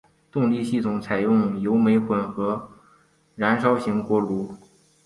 [0.31, 2.71] 动力系统采用油煤混合
[3.35, 4.55] 燃烧型锅炉。